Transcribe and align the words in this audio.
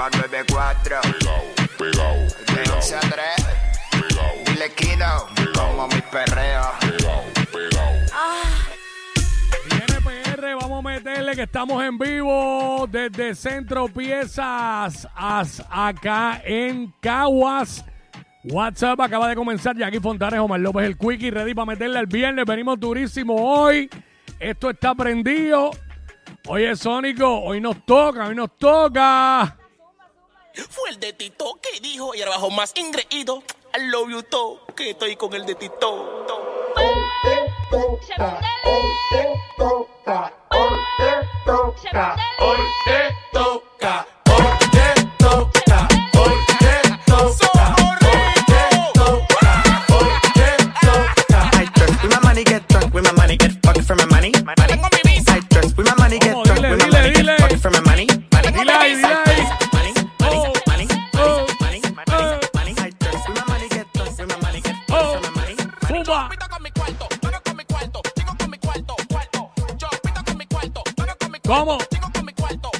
Nueva 0.00 0.16
94. 0.16 1.00
Pegao, 1.02 1.42
pegao, 1.76 2.16
De 2.56 2.70
11 2.72 2.94
a 2.96 3.00
3. 3.00 3.12
pegao, 3.90 4.30
Dile 4.46 4.70
Kino. 4.74 5.26
Como 5.54 5.88
mi 5.88 6.00
perreo. 6.10 6.62
pegao, 6.80 7.24
pegao. 7.52 7.92
Viene 9.68 10.00
PR, 10.00 10.54
vamos 10.54 10.78
a 10.78 10.88
meterle 10.88 11.36
que 11.36 11.42
estamos 11.42 11.84
en 11.84 11.98
vivo 11.98 12.86
desde 12.90 13.34
Centro 13.34 13.88
Piezas 13.88 15.06
as- 15.14 15.62
acá 15.68 16.40
en 16.46 16.94
Caguas. 17.00 17.84
WhatsApp 18.44 18.98
acaba 19.02 19.28
de 19.28 19.34
comenzar. 19.36 19.76
Jackie 19.76 20.00
Fontanes, 20.00 20.40
Omar 20.40 20.60
López, 20.60 20.86
el 20.86 20.96
Quickie, 20.96 21.30
ready 21.30 21.52
para 21.52 21.66
meterle 21.66 21.98
al 21.98 22.06
viernes. 22.06 22.46
Venimos 22.46 22.80
durísimo 22.80 23.34
hoy. 23.36 23.90
Esto 24.38 24.70
está 24.70 24.94
prendido. 24.94 25.72
Oye, 26.48 26.74
Sónico, 26.74 27.42
hoy 27.42 27.60
nos 27.60 27.84
toca, 27.84 28.28
hoy 28.28 28.34
nos 28.34 28.56
toca. 28.56 29.58
Fue 30.68 30.90
el 30.90 31.00
de 31.00 31.12
Tito 31.12 31.58
que 31.60 31.80
dijo 31.80 32.14
y 32.14 32.22
abajo 32.22 32.50
más 32.50 32.72
ingreído. 32.76 33.42
I 33.74 33.88
love 33.90 34.10
you 34.10 34.22
todo, 34.22 34.66
que 34.74 34.90
estoy 34.90 35.16
con 35.16 35.32
el 35.34 35.46
de 35.46 35.54
Tito. 35.54 36.26
I 42.86 43.09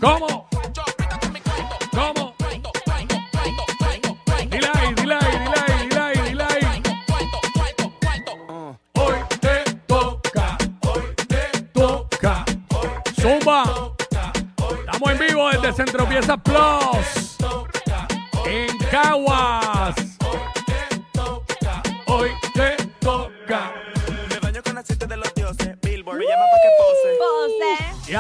¿Cómo? 0.01 0.49
¿Cómo? 1.93 2.35
Hoy 8.95 9.15
te 9.41 9.65
toca, 9.87 10.59
hoy 10.83 11.15
te 11.29 11.61
toca. 11.73 12.45
Zumba. 13.21 13.63
Estamos 14.81 15.11
en 15.13 15.19
vivo 15.19 15.48
desde 15.51 15.73
Centro 15.73 16.09
Piezas 16.09 16.39
Plus. 16.43 17.37
En 18.47 18.77
Caguas. 18.91 19.80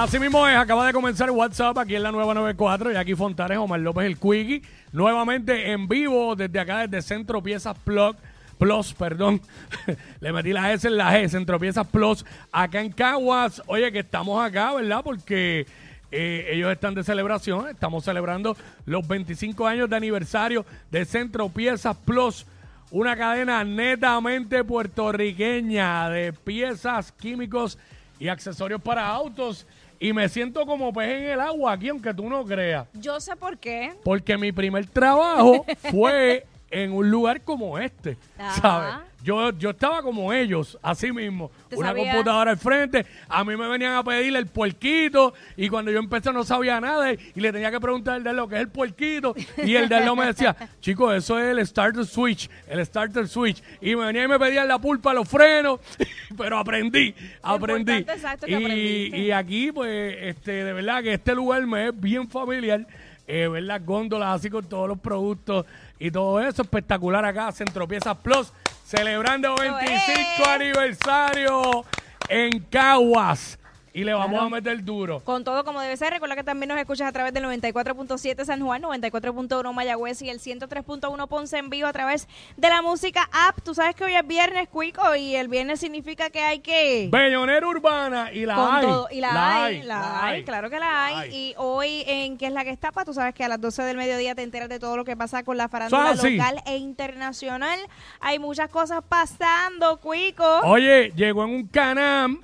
Así 0.02 0.18
mismo 0.18 0.48
es, 0.48 0.56
acaba 0.56 0.86
de 0.86 0.94
comenzar 0.94 1.30
WhatsApp 1.30 1.76
aquí 1.76 1.94
en 1.94 2.02
la 2.02 2.10
nueva 2.10 2.32
94 2.32 2.92
y 2.92 2.96
aquí 2.96 3.14
Fontanes, 3.14 3.58
Omar 3.58 3.80
López, 3.80 4.06
el 4.06 4.16
Quickie, 4.18 4.62
nuevamente 4.92 5.72
en 5.72 5.88
vivo 5.88 6.34
desde 6.34 6.58
acá, 6.58 6.86
desde 6.86 7.06
Centro 7.06 7.42
Piezas 7.42 7.76
Plus, 7.84 8.16
Plus, 8.56 8.94
perdón, 8.94 9.42
le 10.20 10.32
metí 10.32 10.54
la 10.54 10.72
S 10.72 10.88
en 10.88 10.96
la 10.96 11.12
G, 11.12 11.28
Centro 11.28 11.58
Piezas 11.58 11.86
Plus, 11.86 12.24
acá 12.50 12.80
en 12.80 12.92
Caguas, 12.92 13.62
oye 13.66 13.92
que 13.92 13.98
estamos 13.98 14.42
acá, 14.42 14.72
¿verdad? 14.72 15.02
Porque 15.04 15.66
eh, 16.10 16.48
ellos 16.50 16.72
están 16.72 16.94
de 16.94 17.04
celebración, 17.04 17.68
estamos 17.68 18.02
celebrando 18.02 18.56
los 18.86 19.06
25 19.06 19.66
años 19.66 19.90
de 19.90 19.96
aniversario 19.96 20.64
de 20.90 21.04
Centro 21.04 21.50
Piezas 21.50 21.96
Plus, 22.06 22.46
una 22.90 23.16
cadena 23.16 23.64
netamente 23.64 24.64
puertorriqueña 24.64 26.08
de 26.08 26.32
piezas, 26.32 27.12
químicos 27.12 27.76
y 28.20 28.28
accesorios 28.28 28.80
para 28.80 29.08
autos. 29.08 29.66
Y 29.98 30.12
me 30.12 30.28
siento 30.28 30.64
como 30.64 30.92
pez 30.92 31.08
en 31.10 31.24
el 31.30 31.40
agua 31.40 31.72
aquí, 31.72 31.88
aunque 31.88 32.14
tú 32.14 32.28
no 32.28 32.44
creas. 32.44 32.86
Yo 32.94 33.18
sé 33.20 33.34
por 33.34 33.58
qué. 33.58 33.92
Porque 34.04 34.38
mi 34.38 34.52
primer 34.52 34.86
trabajo 34.86 35.66
fue 35.90 36.46
en 36.70 36.92
un 36.92 37.10
lugar 37.10 37.42
como 37.42 37.78
este, 37.78 38.16
Ajá. 38.38 38.60
¿sabes? 38.60 39.10
Yo, 39.22 39.50
yo 39.58 39.70
estaba 39.70 40.02
como 40.02 40.32
ellos, 40.32 40.78
así 40.82 41.12
mismo. 41.12 41.50
¿Te 41.68 41.76
Una 41.76 41.94
computadora 41.94 42.52
al 42.52 42.56
frente, 42.56 43.04
a 43.28 43.44
mí 43.44 43.54
me 43.56 43.68
venían 43.68 43.94
a 43.94 44.02
pedir 44.02 44.34
el 44.34 44.46
puerquito 44.46 45.34
y 45.56 45.68
cuando 45.68 45.90
yo 45.90 45.98
empecé 45.98 46.32
no 46.32 46.42
sabía 46.42 46.80
nada 46.80 47.12
y, 47.12 47.18
le 47.34 47.52
tenía 47.52 47.70
que 47.70 47.80
preguntar 47.80 48.14
al 48.14 48.24
de 48.24 48.32
lo 48.32 48.48
que 48.48 48.54
es 48.56 48.62
el 48.62 48.68
puerquito 48.68 49.34
y 49.58 49.74
el 49.74 49.88
de 49.88 50.04
lo 50.04 50.16
me 50.16 50.26
decía, 50.26 50.56
chicos, 50.80 51.14
eso 51.14 51.38
es 51.38 51.50
el 51.50 51.66
starter 51.66 52.06
switch, 52.06 52.48
el 52.66 52.84
starter 52.84 53.28
switch. 53.28 53.62
Y 53.80 53.94
me 53.94 54.06
venía 54.06 54.24
y 54.24 54.28
me 54.28 54.38
pedían 54.38 54.66
la 54.68 54.78
pulpa, 54.78 55.12
los 55.12 55.28
frenos, 55.28 55.80
pero 56.36 56.58
aprendí, 56.58 57.14
aprendí. 57.42 57.92
importante, 57.92 58.12
exacto, 58.12 58.46
que 58.46 58.58
y, 58.58 59.16
y 59.16 59.30
aquí, 59.32 59.70
pues, 59.70 60.16
este, 60.20 60.64
de 60.64 60.72
verdad 60.72 61.02
que 61.02 61.14
este 61.14 61.34
lugar 61.34 61.66
me 61.66 61.88
es 61.88 62.00
bien 62.00 62.28
familiar. 62.28 62.86
Eh, 63.32 63.46
ver 63.46 63.62
las 63.62 63.86
góndolas 63.86 64.40
así 64.40 64.50
con 64.50 64.68
todos 64.68 64.88
los 64.88 64.98
productos 64.98 65.64
y 66.00 66.10
todo 66.10 66.40
eso 66.40 66.62
espectacular 66.62 67.24
acá, 67.24 67.52
Centro 67.52 67.86
Piezas 67.86 68.16
Plus, 68.16 68.52
celebrando 68.84 69.54
25 69.54 70.48
aniversario 70.48 71.84
en 72.28 72.58
Caguas. 72.64 73.59
Y 73.92 74.04
le 74.04 74.12
vamos 74.14 74.40
a 74.40 74.48
meter 74.48 74.82
duro. 74.84 75.20
Con 75.20 75.44
todo 75.44 75.64
como 75.64 75.80
debe 75.80 75.96
ser, 75.96 76.12
recuerda 76.12 76.36
que 76.36 76.44
también 76.44 76.68
nos 76.68 76.78
escuchas 76.78 77.08
a 77.08 77.12
través 77.12 77.32
del 77.32 77.44
94.7 77.44 78.44
San 78.44 78.60
Juan, 78.60 78.82
94.1 78.82 79.72
Mayagüez 79.72 80.22
y 80.22 80.30
el 80.30 80.40
103.1 80.40 81.28
Ponce 81.28 81.58
en 81.58 81.70
vivo 81.70 81.86
a 81.86 81.92
través 81.92 82.28
de 82.56 82.68
la 82.68 82.82
música 82.82 83.28
app. 83.32 83.60
Tú 83.62 83.74
sabes 83.74 83.94
que 83.94 84.04
hoy 84.04 84.14
es 84.14 84.26
viernes, 84.26 84.68
Cuico, 84.68 85.14
y 85.14 85.36
el 85.36 85.48
viernes 85.48 85.80
significa 85.80 86.30
que 86.30 86.40
hay 86.40 86.60
que... 86.60 87.08
Bellonera 87.12 87.66
Urbana 87.66 88.32
y 88.32 88.46
la 88.46 88.54
Con 88.54 88.74
hay. 88.74 88.86
todo. 88.86 89.08
Y 89.10 89.20
la, 89.20 89.64
hay, 89.64 89.82
la, 89.82 89.98
la 89.98 90.24
hay, 90.24 90.44
claro 90.44 90.70
que 90.70 90.78
la 90.78 91.06
hay. 91.06 91.34
Y 91.34 91.54
hoy 91.56 92.04
en 92.06 92.40
¿Qué 92.40 92.46
es 92.46 92.52
la 92.52 92.64
que 92.64 92.70
estapa? 92.70 93.04
Tú 93.04 93.12
sabes 93.12 93.34
que 93.34 93.44
a 93.44 93.48
las 93.48 93.60
12 93.60 93.82
del 93.82 93.96
mediodía 93.98 94.34
te 94.34 94.42
enteras 94.42 94.68
de 94.70 94.78
todo 94.78 94.96
lo 94.96 95.04
que 95.04 95.14
pasa 95.14 95.42
con 95.42 95.58
la 95.58 95.68
farándula 95.68 96.14
local 96.14 96.62
e 96.64 96.76
internacional. 96.76 97.78
Hay 98.20 98.38
muchas 98.38 98.70
cosas 98.70 99.02
pasando, 99.06 99.98
Cuico. 99.98 100.60
Oye, 100.64 101.12
llegó 101.14 101.44
en 101.44 101.50
un 101.50 101.66
canam, 101.66 102.40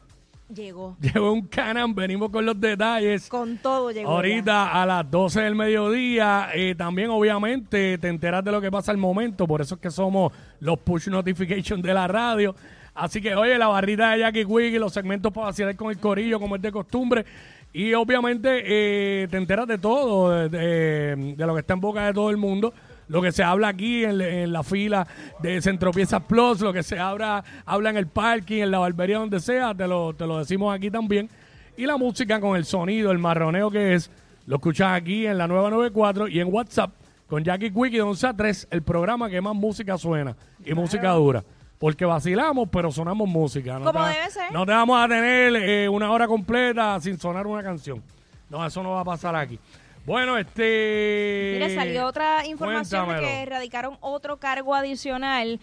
Llegó. 0.55 0.97
llegó 1.01 1.33
un 1.33 1.43
canam, 1.49 1.95
venimos 1.95 2.31
con 2.31 2.47
los 2.47 2.61
detalles. 2.61 3.29
Con 3.29 3.59
todo 3.59 3.91
llegó. 3.91 4.09
ya. 4.09 4.15
Ahorita 4.15 4.81
a 4.83 4.87
las 4.87 5.11
12 5.11 5.41
del 5.43 5.55
mediodía, 5.57 6.49
eh, 6.55 6.75
también 6.77 7.11
obviamente 7.11 7.99
te 7.99 8.09
enteras 8.09 8.45
de 8.45 8.53
lo 8.53 8.61
que 8.61 8.71
pasa 8.71 8.93
al 8.93 8.99
momento, 8.99 9.47
por 9.47 9.61
eso 9.61 9.75
es 9.77 9.81
que 9.81 9.91
somos 9.91 10.33
los 10.61 10.79
push 10.79 11.09
notifications 11.09 11.83
de 11.83 11.93
la 11.95 12.07
radio. 12.07 12.55
Así 12.95 13.21
que, 13.21 13.35
oye, 13.35 13.59
la 13.59 13.67
barrita 13.69 14.13
de 14.13 14.21
Jackie 14.21 14.47
Quickie, 14.47 14.79
los 14.79 14.93
segmentos 14.93 15.31
para 15.33 15.49
vacilar 15.49 15.77
con 15.77 15.91
el 15.91 15.99
corillo, 15.99 16.41
como 16.41 16.57
es 16.57 16.63
de 16.63 16.73
costumbre. 16.73 17.25
Y 17.73 17.93
obviamente 17.93 18.63
eh, 18.65 19.29
te 19.29 19.37
enteras 19.37 19.67
de 19.67 19.77
todo, 19.77 20.31
de, 20.31 20.49
de- 20.49 21.35
de 21.37 21.47
lo 21.47 21.53
que 21.53 21.61
está 21.61 21.75
en 21.75 21.81
boca 21.81 22.07
de 22.07 22.15
todo 22.15 22.31
el 22.31 22.39
mundo. 22.39 22.73
Lo 23.09 23.23
que 23.23 23.31
se 23.33 23.43
habla 23.43 23.69
aquí 23.69 24.05
en, 24.05 24.21
en 24.21 24.53
la 24.53 24.63
fila 24.63 25.07
de 25.41 25.61
Centro 25.63 25.93
Piezas 25.93 26.23
Plus, 26.23 26.61
lo 26.61 26.73
que 26.73 26.83
se 26.83 26.99
habla, 26.99 27.45
habla 27.65 27.91
en 27.91 27.97
el 27.97 28.07
parking, 28.09 28.63
en 28.63 28.71
la 28.71 28.79
barbería, 28.79 29.19
donde 29.19 29.41
sea, 29.41 29.75
te 29.75 29.87
lo, 29.87 30.13
te 30.13 30.27
lo 30.27 30.39
decimos 30.39 30.75
aquí 30.75 30.91
también. 30.91 31.29
Y 31.77 31.87
la 31.87 31.97
música 31.97 32.41
con 32.41 32.57
el 32.57 32.65
sonido, 32.65 33.11
el 33.11 33.19
marroneo 33.19 33.71
que 33.71 33.95
es, 33.95 34.11
lo 34.47 34.57
escuchas 34.57 34.93
aquí 34.93 35.27
en 35.27 35.39
la 35.39 35.47
nueva 35.47 35.71
94 35.71 36.29
y 36.29 36.41
en 36.41 36.53
WhatsApp 36.53 36.91
con 37.29 37.43
Jackie 37.43 37.71
de 37.71 38.03
11 38.03 38.27
a 38.27 38.35
3, 38.35 38.69
el 38.71 38.83
programa 38.83 39.29
que 39.29 39.41
más 39.41 39.55
música 39.55 39.99
suena 39.99 40.37
y 40.65 40.75
música 40.75 41.11
dura. 41.13 41.45
Porque 41.79 42.05
vacilamos, 42.05 42.69
pero 42.71 42.91
sonamos 42.91 43.29
música. 43.29 43.79
No 43.79 43.93
Como 43.93 44.07
debe 44.07 44.31
ser. 44.31 44.51
No 44.53 44.65
te 44.65 44.73
vamos 44.73 44.99
a 44.99 45.09
tener 45.09 45.55
eh, 45.57 45.89
una 45.89 46.11
hora 46.11 46.27
completa 46.27 46.99
sin 47.01 47.19
sonar 47.19 47.47
una 47.47 47.63
canción. 47.63 48.03
No, 48.49 48.65
eso 48.65 48.83
no 48.83 48.93
va 48.93 49.01
a 49.01 49.05
pasar 49.05 49.37
aquí. 49.37 49.59
Bueno, 50.07 50.39
este... 50.39 51.59
Mira, 51.59 51.75
salió 51.75 52.07
otra 52.07 52.47
información 52.47 53.01
de 53.01 53.07
cuéntamelo. 53.07 53.27
que 53.27 53.43
erradicaron 53.43 53.99
otro 54.01 54.39
cargo 54.39 54.73
adicional. 54.73 55.59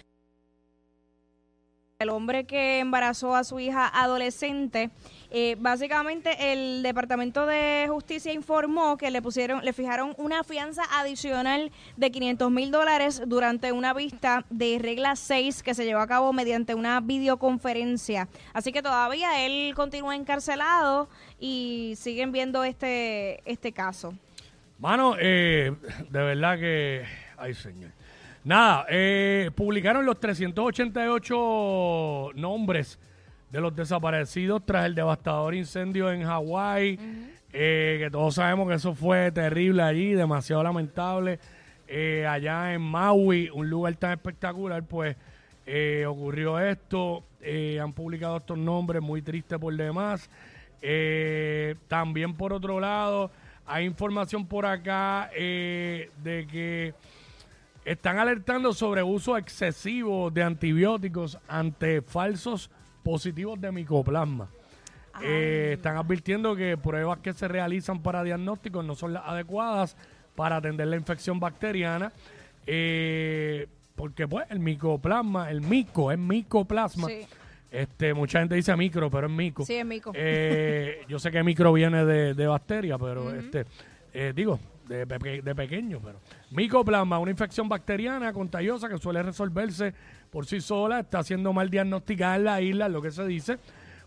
El 2.00 2.10
hombre 2.10 2.44
que 2.44 2.80
embarazó 2.80 3.38
a 3.38 3.46
su 3.46 3.62
hija 3.62 3.88
adolescente, 3.88 4.90
eh, 5.32 5.56
básicamente 5.58 6.52
el 6.52 6.84
Departamento 6.84 7.46
de 7.46 7.88
Justicia 7.90 8.34
informó 8.34 8.98
que 8.98 9.12
le 9.12 9.22
pusieron, 9.22 9.64
le 9.64 9.72
fijaron 9.72 10.14
una 10.18 10.44
fianza 10.44 10.84
adicional 10.92 11.72
de 11.96 12.12
500 12.12 12.52
mil 12.52 12.70
dólares 12.70 13.22
durante 13.26 13.72
una 13.72 13.94
vista 13.94 14.46
de 14.50 14.78
regla 14.78 15.16
6 15.16 15.64
que 15.64 15.74
se 15.74 15.86
llevó 15.86 16.02
a 16.02 16.08
cabo 16.08 16.34
mediante 16.34 16.76
una 16.76 17.00
videoconferencia. 17.00 18.28
Así 18.52 18.74
que 18.74 18.82
todavía 18.82 19.46
él 19.46 19.74
continúa 19.74 20.18
encarcelado 20.18 21.08
y 21.40 21.94
siguen 21.96 22.34
viendo 22.34 22.66
este, 22.66 23.50
este 23.50 23.72
caso. 23.72 24.14
Mano, 24.84 25.16
eh, 25.18 25.72
de 26.10 26.24
verdad 26.24 26.60
que... 26.60 27.06
Ay, 27.38 27.54
señor. 27.54 27.92
Nada, 28.44 28.86
eh, 28.90 29.50
publicaron 29.56 30.06
los 30.06 30.20
388 30.20 32.32
nombres 32.36 33.00
de 33.50 33.62
los 33.62 33.74
desaparecidos 33.74 34.66
tras 34.66 34.86
el 34.86 34.94
devastador 34.94 35.56
incendio 35.56 36.12
en 36.12 36.26
Hawái. 36.26 37.00
eh, 37.54 37.96
que 37.98 38.10
todos 38.12 38.36
sabemos 38.36 38.68
que 38.68 38.74
eso 38.74 38.94
fue 38.94 39.32
terrible 39.32 39.84
allí, 39.84 40.16
demasiado 40.16 40.62
lamentable. 40.64 41.40
Eh, 41.88 42.28
allá 42.28 42.74
en 42.74 42.82
Maui, 42.82 43.50
un 43.54 43.70
lugar 43.70 43.96
tan 43.96 44.12
espectacular, 44.12 44.84
pues 44.84 45.16
eh, 45.66 46.06
ocurrió 46.06 46.60
esto. 46.60 47.24
Eh, 47.42 47.80
han 47.82 47.94
publicado 47.94 48.36
estos 48.36 48.58
nombres, 48.58 49.02
muy 49.02 49.22
triste 49.22 49.58
por 49.58 49.74
demás. 49.74 50.30
Eh, 50.82 51.76
también 51.88 52.34
por 52.34 52.52
otro 52.52 52.82
lado, 52.82 53.32
hay 53.66 53.86
información 53.86 54.46
por 54.46 54.66
acá 54.66 55.30
eh, 55.36 56.10
de 56.24 56.48
que 56.48 56.94
están 57.86 58.20
alertando 58.20 58.74
sobre 58.74 59.04
uso 59.04 59.38
excesivo 59.38 60.32
de 60.32 60.44
antibióticos 60.44 61.38
ante 61.48 62.02
falsos 62.02 62.70
positivos 63.04 63.60
de 63.60 63.72
micoplasma. 63.72 64.50
Eh, 65.22 65.74
están 65.76 65.98
advirtiendo 65.98 66.56
que 66.56 66.78
pruebas 66.78 67.20
que 67.20 67.34
se 67.34 67.48
realizan 67.48 68.02
para 68.02 68.24
diagnósticos 68.24 68.84
no 68.84 68.96
son 68.96 69.14
las 69.14 69.24
adecuadas 69.26 69.96
para 70.36 70.58
atender 70.58 70.88
la 70.88 70.96
infección 70.96 71.40
bacteriana. 71.40 72.12
eh, 72.66 73.68
porque 73.96 74.28
pues 74.28 74.46
el 74.50 74.60
micoplasma, 74.60 75.52
el 75.52 75.62
mico, 75.62 76.12
es 76.12 76.18
micoplasma. 76.18 77.08
Sí. 77.08 77.28
Este, 77.74 78.14
mucha 78.14 78.40
gente 78.40 78.54
dice 78.54 78.76
micro, 78.78 79.10
pero 79.10 79.26
es 79.26 79.34
mico. 79.34 79.66
Sí, 79.66 79.74
es 79.74 79.86
mico. 79.86 80.12
Eh, 80.14 81.02
yo 81.10 81.18
sé 81.18 81.32
que 81.32 81.42
micro 81.44 81.74
viene 81.74 82.06
de, 82.06 82.36
de 82.36 82.48
bacteria, 82.48 83.00
pero 83.00 83.34
este, 83.34 83.66
eh, 84.14 84.32
digo, 84.36 84.60
de, 84.88 85.06
de 85.06 85.56
pequeño, 85.56 86.00
pero 86.04 86.20
micoplasma, 86.52 87.18
una 87.18 87.32
infección 87.32 87.68
bacteriana 87.68 88.32
contagiosa 88.32 88.88
que 88.88 89.00
suele 89.00 89.24
resolverse 89.24 89.92
por 90.30 90.46
sí 90.46 90.62
sola, 90.62 91.00
está 91.00 91.24
siendo 91.24 91.52
mal 91.52 91.70
diagnosticada 91.72 92.36
en 92.36 92.44
la 92.44 92.62
isla, 92.62 92.90
lo 92.90 93.02
que 93.02 93.10
se 93.10 93.26
dice, 93.26 93.58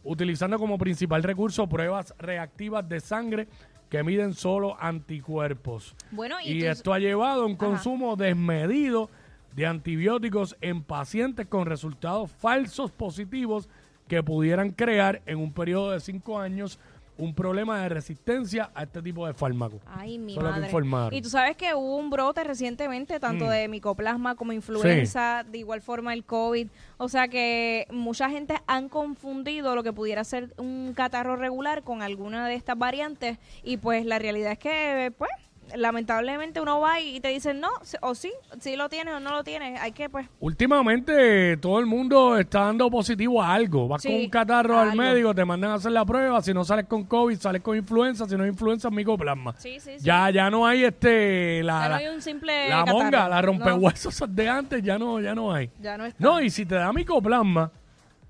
utilizando 0.05 0.59
como 0.61 0.79
principal 0.79 1.25
recurso 1.25 1.69
pruebas 1.69 2.15
reactivas 2.19 2.89
de 2.89 3.01
sangre 3.01 3.49
que 3.91 4.05
miden 4.05 4.33
solo 4.35 4.77
anticuerpos. 4.81 5.97
Bueno, 6.13 6.37
y 6.45 6.53
y 6.53 6.61
tú- 6.61 6.67
esto 6.67 6.93
ha 6.95 7.01
llevado 7.01 7.43
a 7.43 7.47
un 7.47 7.53
Ajá. 7.57 7.67
consumo 7.67 8.15
desmedido 8.15 9.11
de 9.57 9.67
antibióticos 9.67 10.57
en 10.61 10.83
pacientes 10.83 11.47
con 11.47 11.67
resultados 11.67 12.31
falsos 12.31 12.91
positivos 12.93 13.69
que 14.07 14.23
pudieran 14.23 14.71
crear 14.71 15.23
en 15.27 15.39
un 15.39 15.53
periodo 15.53 15.91
de 15.91 16.01
cinco 16.01 16.39
años 16.39 16.79
un 17.19 17.35
problema 17.35 17.81
de 17.81 17.89
resistencia 17.89 18.71
a 18.75 18.83
este 18.83 19.01
tipo 19.01 19.27
de 19.27 19.33
fármacos. 19.33 19.81
Ay, 19.87 20.19
mi 20.19 20.37
madre. 20.37 21.17
Y 21.17 21.23
tú 21.23 21.31
sabes 21.31 21.57
que 21.57 21.75
hubo 21.75 21.97
un 21.97 22.11
brote 22.11 22.45
recientemente, 22.45 23.19
tanto 23.19 23.47
Mm. 23.47 23.49
de 23.49 23.69
micoplasma 23.69 24.35
como 24.35 24.53
influenza, 24.53 25.43
de 25.51 25.57
igual 25.57 25.81
forma 25.81 26.13
el 26.13 26.25
COVID. 26.25 26.69
O 26.99 27.09
sea 27.09 27.29
que 27.29 27.87
mucha 27.91 28.29
gente 28.29 28.57
han 28.67 28.91
confundido 28.91 29.75
lo 29.75 29.83
que 29.83 29.95
pudiera 29.95 30.25
ser 30.25 30.53
un 30.59 30.93
catarro 30.95 31.37
regular 31.37 31.83
con 31.85 32.03
alguna 32.03 32.47
de 32.47 32.55
estas 32.55 32.77
variantes. 32.77 33.39
Y 33.65 33.79
pues 33.79 34.05
la 34.05 34.19
realidad 34.19 34.53
es 34.53 34.59
que, 34.59 35.11
pues, 35.17 35.31
lamentablemente 35.75 36.61
uno 36.61 36.81
va 36.81 37.01
y 37.01 37.21
te 37.21 37.29
dicen 37.29 37.61
no, 37.61 37.69
o 38.01 38.15
sí, 38.15 38.33
si 38.61 38.77
lo 38.77 38.89
tienes 38.89 39.15
o 39.15 39.21
no 39.21 39.31
lo 39.33 39.43
tienes. 39.45 39.81
Hay 39.81 39.93
que, 39.93 40.09
pues, 40.09 40.27
Últimamente 40.41 41.57
todo 41.57 41.79
el 41.81 41.87
mundo 41.87 42.37
está 42.39 42.61
dando 42.67 42.91
positivo 42.91 43.43
a 43.43 43.55
algo. 43.55 43.89
Vas 43.89 44.03
Sí, 44.03 44.09
con 44.09 44.17
un 44.21 44.29
catarro 44.31 44.79
al 44.79 44.91
algo. 44.91 45.03
médico, 45.03 45.35
te 45.35 45.45
mandan 45.45 45.71
a 45.71 45.75
hacer 45.75 45.93
la 45.93 46.05
prueba. 46.05 46.41
Si 46.43 46.53
no 46.53 46.65
sales 46.65 46.87
con 46.87 47.05
COVID, 47.05 47.37
sales 47.39 47.63
con 47.63 47.77
influenza. 47.77 48.27
Si 48.29 48.37
no 48.37 48.45
es 48.45 48.51
influenza, 48.51 48.91
micoplasma. 48.91 49.55
sí, 49.59 49.81
sí, 49.81 49.93
sí. 49.99 50.05
Ya, 50.05 50.31
ya 50.31 50.51
no 50.51 50.67
hay 50.67 50.85
este 50.85 51.63
la, 51.63 51.73
Ya 51.81 51.85
no 51.85 51.89
la- 51.91 51.97
hay 51.97 52.07
un 52.09 52.23
simple 52.23 52.69
la 52.69 52.77
catarro. 52.85 52.99
monga, 52.99 53.29
la 53.29 53.37
No. 53.41 53.47
rompehuesos 53.47 54.23
de 54.29 54.49
antes, 54.49 54.83
ya 54.83 54.99
no, 54.99 55.21
ya 55.21 55.35
no 55.35 55.53
hay. 55.53 55.71
Ya 55.81 55.97
no 55.97 56.05
está. 56.05 56.23
No, 56.23 56.41
y 56.41 56.51
si 56.51 56.67
te 56.67 56.75
da 56.75 56.93
micoplasma, 56.93 57.71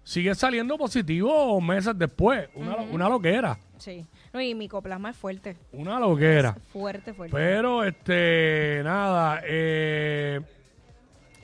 sigue 0.04 0.34
saliendo 0.34 0.76
positivo 0.78 1.60
meses 1.60 1.92
después. 1.98 2.48
Una, 2.54 2.76
una 2.92 3.08
loquera. 3.08 3.58
Sí. 3.78 4.04
No, 4.36 4.42
y 4.42 4.54
micoplasma 4.54 5.08
es 5.08 5.16
fuerte. 5.16 5.56
Una 5.72 5.98
loquera. 5.98 6.54
Fuerte, 6.70 7.14
fuerte. 7.14 7.34
Pero, 7.34 7.82
este, 7.82 8.82
nada, 8.84 9.40
eh, 9.42 10.42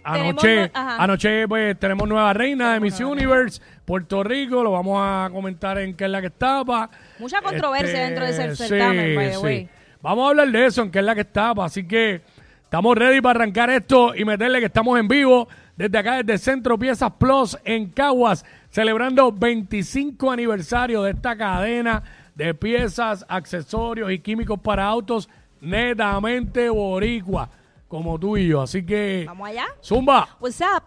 anoche, 0.04 0.70
anoche 0.74 1.48
pues 1.48 1.80
tenemos 1.80 2.06
nueva 2.06 2.34
reina 2.34 2.74
de 2.74 2.80
Miss 2.80 3.00
Universe, 3.00 3.62
Puerto 3.86 4.22
Rico, 4.22 4.62
lo 4.62 4.72
vamos 4.72 4.98
a 5.00 5.30
comentar 5.32 5.78
en 5.78 5.96
qué 5.96 6.04
es 6.04 6.10
la 6.10 6.20
que 6.20 6.26
estaba. 6.26 6.90
Mucha 7.18 7.40
controversia 7.40 8.04
dentro 8.04 8.26
de 8.26 8.30
ese 8.30 8.44
Este, 8.44 8.64
sí, 8.64 8.68
certamen, 8.68 9.16
by 9.16 9.28
the 9.28 9.34
sí. 9.36 9.42
way. 9.42 9.68
Vamos 10.02 10.26
a 10.26 10.28
hablar 10.28 10.50
de 10.50 10.66
eso, 10.66 10.82
en 10.82 10.90
qué 10.90 10.98
es 10.98 11.04
la 11.06 11.14
que 11.14 11.22
estaba, 11.22 11.64
así 11.64 11.86
que 11.88 12.20
estamos 12.62 12.94
ready 12.94 13.22
para 13.22 13.40
arrancar 13.40 13.70
esto 13.70 14.14
y 14.14 14.26
meterle 14.26 14.60
que 14.60 14.66
estamos 14.66 15.00
en 15.00 15.08
vivo 15.08 15.48
desde 15.76 15.96
acá, 15.96 16.22
desde 16.22 16.36
Centro 16.36 16.78
Piezas 16.78 17.12
Plus 17.12 17.56
en 17.64 17.88
Caguas, 17.88 18.44
celebrando 18.68 19.32
25 19.32 20.30
aniversario 20.30 21.02
de 21.04 21.12
esta 21.12 21.34
cadena 21.38 22.02
de 22.34 22.54
piezas, 22.54 23.24
accesorios 23.28 24.10
y 24.10 24.18
químicos 24.18 24.58
para 24.60 24.86
autos 24.86 25.28
netamente 25.60 26.68
boricua, 26.68 27.48
como 27.88 28.18
tú 28.18 28.36
y 28.36 28.48
yo. 28.48 28.62
Así 28.62 28.84
que, 28.84 29.24
Vamos 29.26 29.48
allá. 29.48 29.66
Zumba. 29.82 30.28
What's 30.40 30.60
up? 30.60 30.82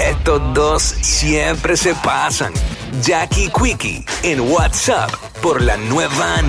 Estos 0.00 0.54
dos 0.54 0.82
siempre 0.82 1.76
se 1.76 1.94
pasan. 1.96 2.52
Jackie 3.02 3.50
Quickie 3.50 4.04
en 4.22 4.40
WhatsApp 4.40 5.10
por 5.42 5.62
la 5.62 5.76
nueva 5.76 6.42